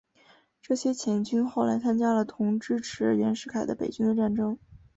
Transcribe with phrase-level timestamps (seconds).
[0.63, 4.57] 这些黔军后来参加了同支持袁世凯的北军的战争。